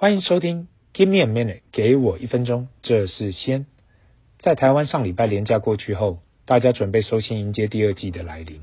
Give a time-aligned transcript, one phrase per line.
[0.00, 2.68] 欢迎收听 Give me a minute，给我一分钟。
[2.80, 3.66] 这是先
[4.38, 8.62] 在台湾上礼拜连假过去后，大家准备收心迎接第二季的来临。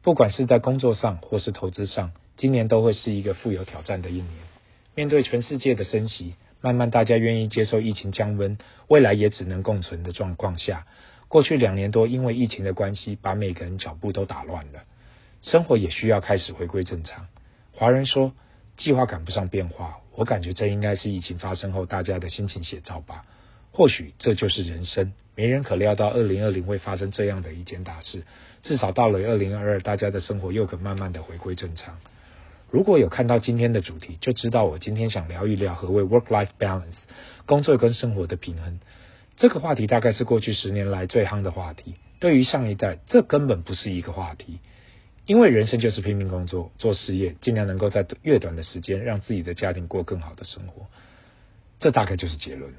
[0.00, 4.28] 不管是在工作上或是投资上，今年都会是一个富有挑战的一年。
[4.94, 8.56] 面对全世界的升息，慢慢大家愿意接受疫情降温，
[8.88, 10.86] 未来也只能共存的状况下，
[11.28, 14.84] 过去两年多因为疫情的关系，把每个人脚步都打乱了，
[15.42, 17.26] 生活也需要开始回归正常。
[17.74, 18.32] 华人说，
[18.78, 19.98] 计划赶不上变化。
[20.14, 23.24] 我感觉这应该是疫情发生后大家的心情写照吧。
[23.70, 28.24] 或许这就是人生，没人可料到二零二零会发生这样的一件大事。
[28.62, 31.98] 至少到了二零二二，大家的生活又可慢慢的回归正常。
[32.70, 36.96] 如果有看到今天的主题，就知道我今天想聊一聊何谓 work-life balance，
[37.46, 38.80] 工作跟生活的平衡。
[39.36, 41.94] 这个话题大概是过去十年来最夯的话题。
[42.20, 44.58] 对于上一代，这根本不是一个话题。
[45.24, 50.86] 因为人生就是拼命工作、做事业，尽量能够在越短的时间让自己的家庭过更好的生活，
[51.78, 52.78] 这大概就是结论了。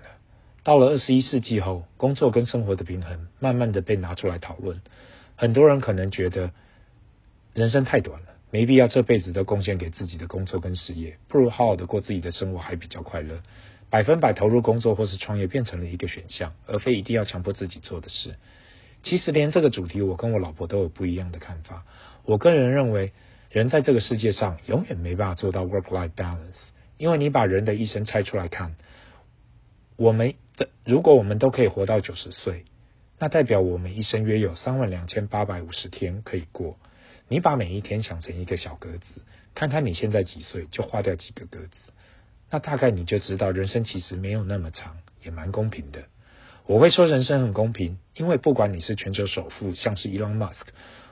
[0.63, 4.81] 到了二十一世纪后，工作跟生活的平衡慢慢的被拿出来讨论。
[5.35, 6.51] 很多人可能觉得
[7.53, 13.41] 人生太短了，没必要这辈子都贡献给自己的工作跟事业，不如好好的过自己的生活还比较快乐。
[13.89, 18.35] 百分百投入工作或是创业变成了一个选项，而非一定要强迫自己做的事。
[19.03, 21.85] 其实连这个主题，我跟我老婆都有不一样的看法。
[22.23, 23.11] 我个人认为，
[23.49, 26.55] 人在这个世界上永远没办法做到 work-life balance，
[26.97, 28.75] 因为你把人的一生拆出来看，
[29.97, 32.63] 我们的如果我们都可以活到九十岁，
[33.19, 36.77] 那代表我们一生约有三万两千八百五十天可以过。
[37.27, 39.21] 你把每一天想成一个小格子，
[39.53, 41.77] 看看你现在几岁，就划掉几个格子，
[42.49, 46.03] 那大概你就知道人生其实没有那么长，也蛮公平的。
[46.65, 50.67] 我会说人生很公平，因为不管你是全球首富，像是 Elon Musk。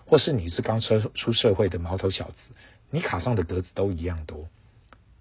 [0.06, 2.54] 或是你是刚出出社会的毛头小子，
[2.90, 4.50] 你卡上的格子都一样多。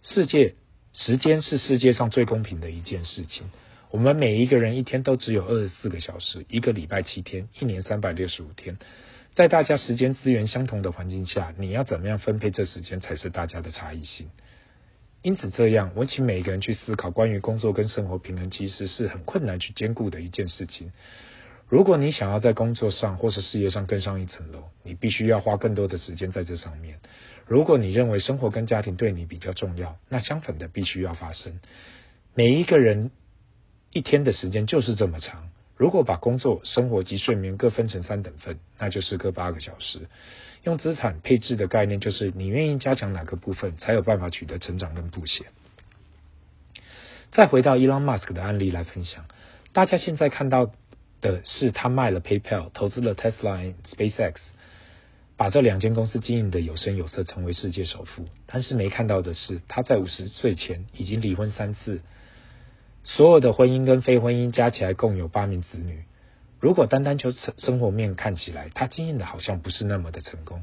[0.02, 0.56] 世界
[0.92, 3.48] 时间是世界上最公平的一件事情。
[3.92, 8.78] 我们每一个人一天都只有二十四个小时，一个礼拜七天，一年三百六十五天。
[9.32, 14.28] 在大家时间资源相同的环境下，你要怎么样分配这时间才是大家的差异性。
[15.22, 20.92] 因此，这样我请每一个人去思考，关于工作跟生活平衡，其实是很困难去兼顾的一件事情。
[21.68, 26.98] 如果你想要在工作上或是事业上更上一层楼，你必须要花更多的时间在这上面。
[27.46, 31.60] 如果你认为生活跟家庭对你比较重要，那相反的必须要发生。
[32.34, 33.10] 每一个人
[33.92, 40.00] 一天的时间就是这么长，如果把工作、生活及睡眠各分成三等份，那就是各八个小时。
[40.64, 45.46] 用资产配置的概念，就是你愿意加强哪个部分，才有办法取得成长跟布险。
[47.32, 49.24] 再回到 Elon Musk 的案例来分享，
[49.72, 50.70] 大家现在看到。
[51.22, 54.36] 的是他卖了 PayPal，投资了 Tesla、SpaceX，
[55.36, 58.24] 把这两间公司经营得有声有色，成为世界首富。
[58.46, 62.00] 但是没看到的是，他在五十岁前已经离婚三次，
[63.04, 66.04] 所有的婚姻跟非婚姻加起来共有八名子女。
[66.60, 70.62] 如果单单就生活面看起来，他经营的好像不是那么的成功。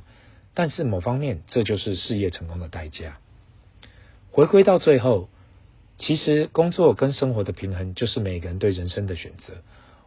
[0.53, 3.17] 但是某方面，这就是事业成功的代价。
[4.31, 5.29] 回归到最后，
[5.97, 9.53] 其实工作跟生活的平衡，就是每个人对人生的选择。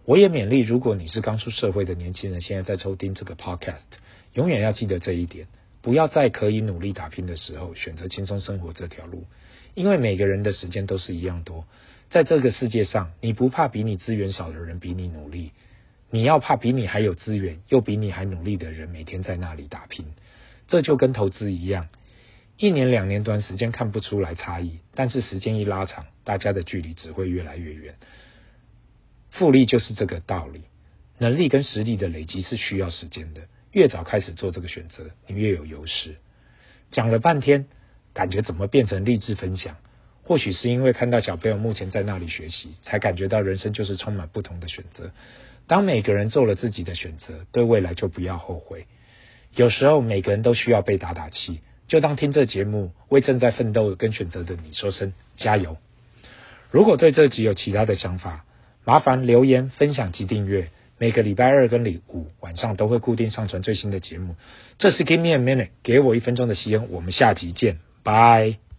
[0.04, 3.82] 我也勉励，如果你是刚出社会的年轻人，现在在抽听这个 podcast，
[4.34, 5.46] 永远要记得这一点，
[5.82, 9.24] 不要在可以努力打拼的时候选择轻松生活这条路，
[9.74, 11.64] 因为每个人的时间都是一样多，
[12.10, 15.52] 在这个世界上，你不怕比你资源少的人比你努力，
[16.10, 20.04] 你要怕比你还有资源又比你还努力的人每天在那里打拼，
[20.66, 21.88] 这就跟投资一样，
[22.56, 27.94] 一年两年短时间看不出来差异，但是时间一拉长，大家的距离只会越来越远。
[29.30, 30.62] 复利就是这个道理，
[31.18, 33.42] 能力跟实力的累积是需要时间的。
[33.70, 36.16] 越早开始做这个选择，你越有优势。
[36.90, 37.66] 讲了半天，
[38.12, 39.76] 感觉怎么变成励志分享？
[40.30, 45.10] 或许是因为看到小朋友目前在那里学习，才感觉到人生就是充满不同的选择。
[45.66, 48.86] 当每个人做了自己的选择，对未来就不要后悔。
[49.56, 51.58] 有时候每个人都需要被打打气，
[51.88, 55.78] 就当听这节目，为正在奋斗跟选择的你说声加油。
[56.70, 58.44] 如果对这集有其他的想法，
[58.84, 60.68] 麻烦留言、分享及订阅。
[60.96, 64.36] 每个礼拜二跟礼五晚上都会固定上传最新的节目。
[64.78, 66.88] 这是 Give me a minute，给我一分钟的时间。
[66.90, 68.69] 我们下集见，拜。